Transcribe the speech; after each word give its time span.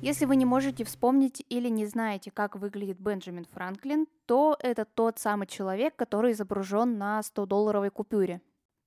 Если 0.00 0.26
вы 0.26 0.36
не 0.36 0.44
можете 0.44 0.84
вспомнить 0.84 1.44
или 1.48 1.68
не 1.68 1.84
знаете, 1.84 2.30
как 2.30 2.54
выглядит 2.54 3.00
Бенджамин 3.00 3.46
Франклин, 3.46 4.06
то 4.26 4.56
это 4.60 4.84
тот 4.84 5.18
самый 5.18 5.48
человек, 5.48 5.96
который 5.96 6.32
изображен 6.32 6.98
на 6.98 7.18
100-долларовой 7.20 7.90
купюре. 7.90 8.40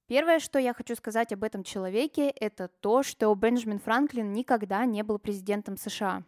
Первое, 0.08 0.40
что 0.40 0.58
я 0.58 0.74
хочу 0.74 0.96
сказать 0.96 1.34
об 1.34 1.44
этом 1.44 1.64
человеке, 1.64 2.30
это 2.30 2.70
то, 2.70 3.04
что 3.04 3.36
Бенджамин 3.36 3.80
Франклин 3.80 4.32
никогда 4.32 4.86
не 4.86 5.04
был 5.04 5.20
президентом 5.20 5.76
США. 5.76 6.24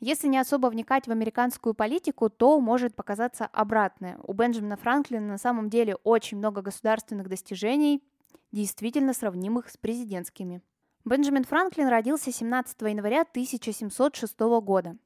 Если 0.00 0.28
не 0.28 0.36
особо 0.38 0.66
вникать 0.66 1.06
в 1.06 1.10
американскую 1.10 1.72
политику, 1.72 2.28
то 2.28 2.60
может 2.60 2.94
показаться 2.94 3.46
обратное. 3.46 4.18
У 4.22 4.34
Бенджамина 4.34 4.76
Франклина 4.76 5.26
на 5.26 5.38
самом 5.38 5.70
деле 5.70 5.94
очень 6.04 6.36
много 6.36 6.60
государственных 6.60 7.30
достижений, 7.30 8.02
действительно 8.52 9.14
сравнимых 9.14 9.70
с 9.70 9.78
президентскими. 9.78 10.60
Бенджамин 11.06 11.44
Франклин 11.44 11.86
родился 11.86 12.32
17 12.32 12.82
января 12.82 13.20
1706 13.20 14.40
года. 14.60 14.96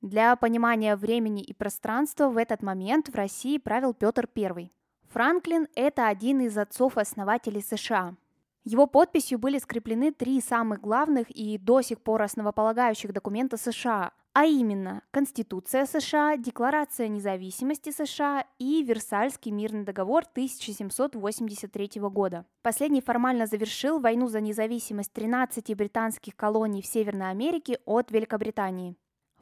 Для 0.00 0.34
понимания 0.34 0.96
времени 0.96 1.44
и 1.44 1.54
пространства 1.54 2.28
в 2.28 2.38
этот 2.38 2.60
момент 2.60 3.08
в 3.08 3.14
России 3.14 3.58
правил 3.58 3.94
Петр 3.94 4.28
I. 4.34 4.72
Франклин– 5.10 5.68
это 5.76 6.08
один 6.08 6.40
из 6.40 6.58
отцов-основателей 6.58 7.62
США. 7.62 8.16
Его 8.64 8.88
подписью 8.88 9.38
были 9.38 9.58
скреплены 9.58 10.10
три 10.10 10.40
самых 10.40 10.80
главных 10.80 11.30
и 11.30 11.56
до 11.56 11.82
сих 11.82 12.00
пор 12.00 12.22
основополагающих 12.22 13.12
документа 13.12 13.56
США, 13.56 14.10
а 14.34 14.46
именно 14.46 15.02
Конституция 15.12 15.86
США, 15.86 16.36
Декларация 16.36 17.06
независимости 17.06 17.90
США 17.90 18.44
и 18.58 18.82
Версальский 18.82 19.52
мирный 19.52 19.84
договор 19.84 20.24
1783 20.28 22.00
года. 22.10 22.44
Последний 22.62 23.00
формально 23.00 23.46
завершил 23.46 24.00
войну 24.00 24.26
за 24.26 24.40
независимость 24.40 25.12
13 25.12 25.76
британских 25.76 26.34
колоний 26.34 26.82
в 26.82 26.86
Северной 26.86 27.30
Америке 27.30 27.78
от 27.86 28.10
Великобритании. 28.10 28.96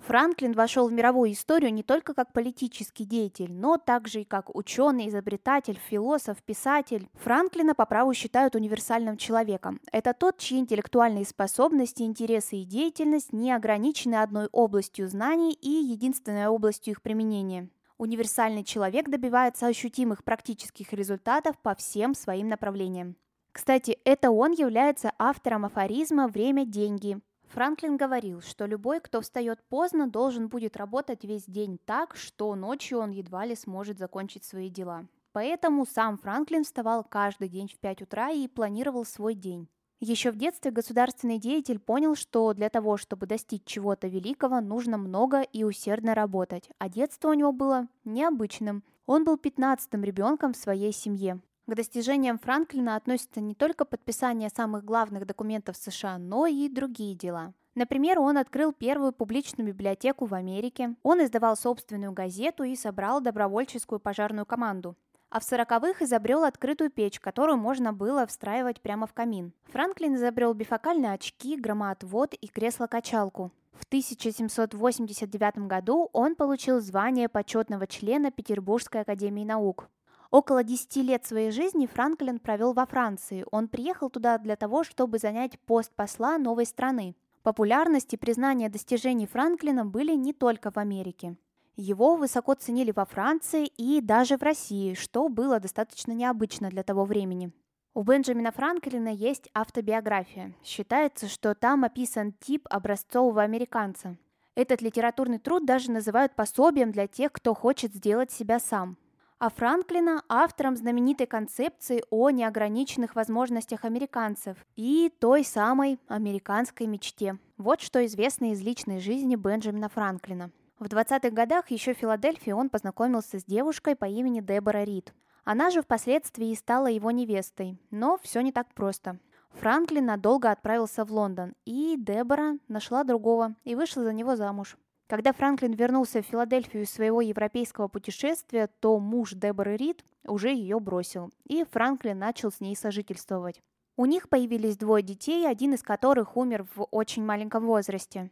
Франклин 0.07 0.53
вошел 0.53 0.89
в 0.89 0.93
мировую 0.93 1.33
историю 1.33 1.73
не 1.73 1.85
только 1.85 2.13
как 2.13 2.33
политический 2.33 3.05
деятель, 3.05 3.53
но 3.53 3.79
также 3.79 4.23
и 4.23 4.25
как 4.25 4.55
ученый, 4.55 5.09
изобретатель, 5.09 5.79
философ, 5.79 6.43
писатель. 6.43 7.09
Франклина 7.15 7.77
по 7.77 7.87
праву 7.87 8.13
считают 8.13 8.57
универсальным 8.57 9.17
человеком. 9.17 9.81
Это 9.93 10.13
тот, 10.13 10.39
чьи 10.39 10.59
интеллектуальные 10.59 11.25
способности, 11.25 12.03
интересы 12.03 12.57
и 12.57 12.65
деятельность 12.65 13.33
не 13.33 13.53
ограничены 13.53 14.17
одной 14.17 14.49
областью 14.51 15.07
знаний 15.07 15.53
и 15.53 15.71
единственной 15.71 16.49
областью 16.49 16.95
их 16.95 17.03
применения. 17.03 17.69
Универсальный 17.97 18.65
человек 18.65 19.09
добивается 19.09 19.69
ощутимых 19.69 20.25
практических 20.25 20.93
результатов 20.93 21.57
по 21.63 21.77
всем 21.77 22.15
своим 22.15 22.49
направлениям. 22.49 23.15
Кстати, 23.53 23.99
это 24.05 24.33
он 24.33 24.51
является 24.51 25.13
автором 25.19 25.65
афоризма 25.65 26.27
«Время– 26.27 26.65
деньги», 26.67 27.21
Франклин 27.53 27.99
говорил, 27.99 28.41
что 28.41 28.65
любой, 28.65 29.01
кто 29.01 29.21
встает 29.21 29.63
поздно, 29.69 30.09
должен 30.09 30.49
будет 30.49 30.75
работать 30.77 31.25
весь 31.25 31.45
день 31.45 31.79
так, 31.85 32.17
что 32.17 32.55
ночью 32.55 32.99
он 32.99 33.11
едва 33.11 33.45
ли 33.45 33.55
сможет 33.55 33.99
закончить 33.99 34.45
свои 34.45 34.71
дела. 34.71 35.07
Поэтому 35.33 35.85
сам 35.85 36.17
Франклин 36.17 36.65
вставал 36.65 37.05
каждый 37.05 37.51
день 37.51 37.69
в 37.69 37.79
5 37.79 38.03
утра 38.03 38.31
и 38.31 38.49
планировал 38.49 39.05
свой 39.05 39.35
день. 39.35 39.69
Еще 40.01 40.31
в 40.31 40.37
детстве 40.37 40.71
государственный 40.71 41.39
деятель 41.39 41.79
понял, 41.79 42.17
что 42.17 42.55
для 42.55 42.71
того, 42.71 42.97
чтобы 42.97 43.27
достичь 43.27 43.65
чего-то 43.67 44.09
великого, 44.09 44.61
нужно 44.61 44.97
много 44.97 45.43
и 45.43 45.63
усердно 45.63 46.15
работать, 46.15 46.71
а 46.79 46.89
детство 46.89 47.29
у 47.29 47.35
него 47.35 47.53
было 47.53 47.87
необычным. 48.05 48.83
Он 49.05 49.25
был 49.25 49.37
пятнадцатым 49.37 50.05
ребенком 50.05 50.55
в 50.55 50.57
своей 50.57 50.93
семье. 50.93 51.41
К 51.69 51.77
достижениям 51.77 52.41
Франклина 52.41 52.97
относится 52.97 53.41
не 53.41 53.55
только 53.55 53.85
подписание 53.85 54.49
самых 54.49 54.85
главных 54.85 55.27
документов 55.27 55.77
США, 55.77 56.19
но 56.19 56.47
и 56.47 56.69
другие 56.69 57.15
дела. 57.15 57.55
Например, 57.77 58.19
он 58.19 58.37
открыл 58.37 58.73
первую 58.73 59.13
публичную 59.13 59.69
библиотеку 59.69 60.27
в 60.27 60.35
Америке, 60.35 60.97
он 61.05 61.25
издавал 61.25 61.57
собственную 61.57 62.13
газету 62.13 62.65
и 62.65 62.75
собрал 62.75 63.21
добровольческую 63.21 64.01
пожарную 64.01 64.45
команду. 64.45 64.97
А 65.31 65.39
в 65.39 65.45
сороковых 65.45 66.03
изобрел 66.03 66.43
открытую 66.43 66.91
печь, 66.91 67.21
которую 67.21 67.57
можно 67.57 67.93
было 67.93 68.27
встраивать 68.27 68.83
прямо 68.83 69.07
в 69.07 69.15
камин. 69.15 69.53
Франклин 69.71 70.17
изобрел 70.17 70.53
бифокальные 70.53 71.13
очки, 71.13 71.57
громоотвод 71.57 72.35
и 72.35 72.49
кресло-качалку. 72.49 73.53
В 73.73 73.85
1789 73.87 75.69
году 75.69 76.11
он 76.13 76.35
получил 76.35 76.81
звание 76.81 77.29
почетного 77.29 77.87
члена 77.87 78.31
Петербургской 78.31 79.01
академии 79.01 79.45
наук. 79.45 79.89
Около 80.33 80.65
10 80.65 80.97
лет 80.97 81.27
своей 81.27 81.51
жизни 81.51 81.87
Франклин 81.87 82.39
провел 82.39 82.73
во 82.73 82.87
Франции. 82.87 83.45
Он 83.51 83.69
приехал 83.69 84.09
туда 84.09 84.39
для 84.39 84.57
того, 84.57 84.83
чтобы 84.83 85.19
занять 85.19 85.61
пост 85.61 85.93
посла 85.95 86.39
новой 86.39 86.65
страны. 86.65 87.15
Популярность 87.43 88.15
и 88.15 88.17
признание 88.17 88.71
достижений 88.71 89.27
Франклина 89.27 89.85
были 89.85 90.15
не 90.15 90.33
только 90.33 90.71
в 90.71 90.79
Америке. 90.79 91.37
Его 91.77 92.17
высоко 92.17 92.55
ценили 92.55 92.93
во 92.93 93.05
Франции 93.05 93.67
и 93.77 94.01
даже 94.01 94.39
в 94.39 94.43
России, 94.43 94.95
что 94.95 95.29
было 95.29 95.61
достаточно 95.61 96.13
необычно 96.13 96.71
для 96.71 96.83
того 96.83 97.05
времени. 97.05 97.53
У 97.93 98.03
Бенджамина 98.03 98.53
Франклина 98.53 99.09
есть 99.09 99.51
автобиография. 99.53 100.55
Считается, 100.65 101.29
что 101.29 101.55
там 101.55 101.85
описан 101.85 102.33
тип 102.41 102.67
образцового 102.71 103.43
американца. 103.43 104.17
Этот 104.55 104.81
литературный 104.81 105.39
труд 105.39 105.67
даже 105.67 105.91
называют 105.91 106.35
пособием 106.35 106.91
для 106.91 107.07
тех, 107.07 107.33
кто 107.33 107.53
хочет 107.53 107.93
сделать 107.93 108.31
себя 108.31 108.59
сам 108.59 108.97
а 109.43 109.51
Франклина– 109.51 110.23
автором 110.29 110.77
знаменитой 110.77 111.27
концепции 111.27 112.05
о 112.11 112.31
неограниченных 112.31 113.17
возможностях 113.17 113.85
американцев 113.85 114.57
и 114.77 115.13
той 115.19 115.43
самой 115.43 115.99
американской 116.07 116.87
мечте. 116.87 117.39
Вот 117.59 117.81
что 117.81 118.07
известно 118.07 118.53
из 118.53 118.63
личной 118.63 119.01
жизни 119.01 119.35
Бенджамина 119.35 119.89
Франклина. 119.89 120.53
В 120.79 120.85
20-х 120.85 121.31
годах 121.31 121.73
еще 121.73 121.93
в 121.93 121.99
Филадельфии 121.99 122.53
он 122.53 122.71
познакомился 122.71 123.41
с 123.41 123.45
девушкой 123.45 123.97
по 123.97 124.05
имени 124.05 124.41
Дебора 124.41 124.85
Рид. 124.85 125.13
Она 125.43 125.71
же 125.71 125.83
впоследствии 125.83 126.55
стала 126.55 126.87
его 126.87 127.11
невестой, 127.11 127.77
но 127.91 128.19
все 128.23 128.43
не 128.43 128.53
так 128.53 128.73
просто. 128.75 129.19
Франклин 129.55 130.07
надолго 130.07 130.53
отправился 130.53 131.05
в 131.05 131.11
Лондон, 131.11 131.55
и 131.65 131.97
Дебора 131.99 132.59
нашла 132.69 133.03
другого 133.03 133.57
и 133.65 133.75
вышла 133.75 134.05
за 134.05 134.13
него 134.13 134.37
замуж. 134.37 134.77
Когда 135.13 135.35
Франклин 135.35 135.73
вернулся 135.73 136.23
в 136.23 136.25
Филадельфию 136.25 136.85
из 136.85 136.91
своего 136.91 137.21
европейского 137.21 137.87
путешествия, 137.87 138.71
то 138.81 138.99
муж 138.99 139.33
Деборы 139.35 139.77
Рид 139.77 140.07
уже 140.25 140.49
ее 140.49 140.81
бросил, 140.81 141.31
и 141.45 141.67
Франклин 141.71 142.19
начал 142.19 142.51
с 142.51 142.61
ней 142.61 142.75
сожительствовать. 142.75 143.61
У 143.99 144.07
них 144.07 144.31
появились 144.31 144.79
двое 144.79 145.03
детей, 145.03 145.47
один 145.47 145.75
из 145.75 145.83
которых 145.83 146.39
умер 146.39 146.67
в 146.75 146.85
очень 146.85 147.27
маленьком 147.27 147.67
возрасте. 147.67 148.31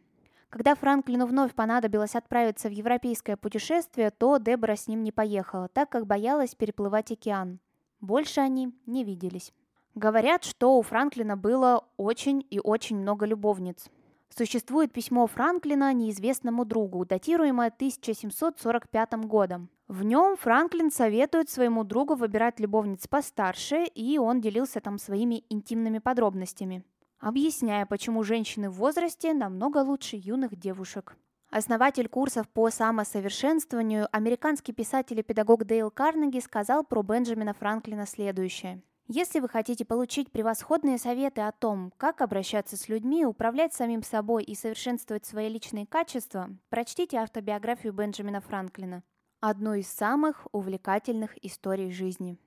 Когда 0.49 0.73
Франклину 0.73 1.27
вновь 1.27 1.53
понадобилось 1.53 2.15
отправиться 2.15 2.67
в 2.67 2.71
европейское 2.71 3.37
путешествие, 3.37 4.09
то 4.09 4.39
Дебора 4.39 4.75
с 4.75 4.87
ним 4.87 5.03
не 5.03 5.11
поехала, 5.11 5.67
так 5.67 5.87
как 5.87 6.07
боялась 6.07 6.55
переплывать 6.55 7.11
океан. 7.11 7.59
Больше 7.99 8.41
они 8.41 8.73
не 8.87 9.03
виделись. 9.03 9.53
Говорят, 9.93 10.43
что 10.43 10.79
у 10.79 10.81
Франклина 10.81 11.37
было 11.37 11.85
очень 11.97 12.43
и 12.49 12.59
очень 12.59 12.97
много 12.97 13.27
любовниц. 13.27 13.87
Существует 14.35 14.93
письмо 14.93 15.27
Франклина 15.27 15.93
неизвестному 15.93 16.63
другу, 16.63 17.05
датируемое 17.05 17.67
1745 17.67 19.13
годом. 19.25 19.69
В 19.89 20.03
нем 20.03 20.37
Франклин 20.37 20.89
советует 20.89 21.49
своему 21.49 21.83
другу 21.83 22.15
выбирать 22.15 22.61
любовниц 22.61 23.07
постарше, 23.07 23.83
и 23.83 24.17
он 24.17 24.39
делился 24.39 24.79
там 24.79 24.97
своими 24.99 25.43
интимными 25.49 25.99
подробностями, 25.99 26.85
объясняя, 27.19 27.85
почему 27.85 28.23
женщины 28.23 28.69
в 28.69 28.75
возрасте 28.75 29.33
намного 29.33 29.79
лучше 29.79 30.15
юных 30.15 30.55
девушек. 30.55 31.17
Основатель 31.49 32.07
курсов 32.07 32.47
по 32.47 32.69
самосовершенствованию, 32.69 34.07
американский 34.13 34.71
писатель 34.71 35.19
и 35.19 35.23
педагог 35.23 35.65
Дейл 35.65 35.91
Карнеги 35.91 36.39
сказал 36.39 36.85
про 36.85 37.03
Бенджамина 37.03 37.53
Франклина 37.53 38.05
следующее– 38.05 38.81
если 39.13 39.41
вы 39.41 39.49
хотите 39.49 39.83
получить 39.83 40.31
превосходные 40.31 40.97
советы 40.97 41.41
о 41.41 41.51
том, 41.51 41.91
как 41.97 42.21
обращаться 42.21 42.77
с 42.77 42.87
людьми, 42.87 43.25
управлять 43.25 43.73
самим 43.73 44.03
собой 44.03 44.41
и 44.45 44.55
совершенствовать 44.55 45.25
свои 45.25 45.49
личные 45.49 45.85
качества, 45.85 46.49
прочтите 46.69 47.17
автобиографию 47.17 47.91
Бенджамина 47.91 48.39
Франклина. 48.39 49.03
Одну 49.41 49.73
из 49.73 49.87
самых 49.87 50.47
увлекательных 50.53 51.31
историй 51.45 51.91
жизни. 51.91 52.37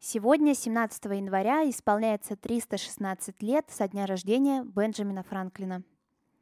Сегодня, 0.00 0.56
17 0.56 1.04
января, 1.04 1.62
исполняется 1.70 2.34
316 2.34 3.40
лет 3.40 3.66
со 3.68 3.86
дня 3.86 4.06
рождения 4.06 4.64
Бенджамина 4.64 5.22
Франклина. 5.22 5.84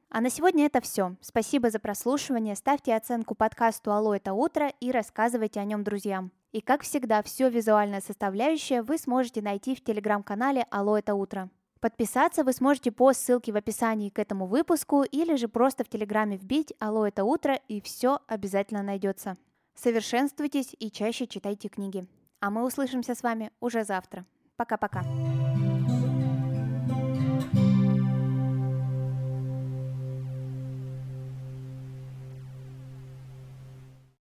А 0.09 0.23
на 0.23 0.31
сегодня 0.31 0.65
это 0.65 0.81
все. 0.81 1.17
Спасибо 1.21 1.69
за 1.69 1.79
прослушивание. 1.79 2.57
Ставьте 2.57 2.95
оценку 2.95 3.35
подкасту 3.35 3.93
«Алло, 3.93 4.15
это 4.15 4.33
утро» 4.33 4.73
и 4.81 4.91
рассказывайте 4.91 5.61
о 5.61 5.65
нем 5.65 5.85
друзьям. 5.85 6.33
И 6.53 6.61
как 6.61 6.83
всегда, 6.83 7.23
все 7.23 7.49
визуальное 7.49 8.03
составляющее 8.03 8.83
вы 8.83 8.99
сможете 8.99 9.41
найти 9.41 9.75
в 9.75 9.83
телеграм-канале 9.83 10.67
«Алло, 10.71 10.99
это 10.99 11.15
утро». 11.15 11.49
Подписаться 11.81 12.45
вы 12.45 12.53
сможете 12.53 12.93
по 12.93 13.13
ссылке 13.13 13.53
в 13.53 13.57
описании 13.57 14.11
к 14.11 14.19
этому 14.19 14.47
выпуску 14.47 15.03
или 15.03 15.35
же 15.35 15.49
просто 15.49 15.83
в 15.83 15.89
Телеграме 15.89 16.37
вбить 16.37 16.75
«Алло, 16.79 17.07
это 17.07 17.25
утро» 17.25 17.59
и 17.67 17.81
все 17.81 18.21
обязательно 18.29 18.83
найдется. 18.83 19.37
Совершенствуйтесь 19.75 20.77
и 20.79 20.91
чаще 20.93 21.27
читайте 21.27 21.69
книги. 21.69 22.07
А 22.39 22.51
мы 22.51 22.65
услышимся 22.65 23.15
с 23.15 23.23
вами 23.23 23.51
уже 23.59 23.83
завтра. 23.83 24.25
Пока-пока. 24.57 25.03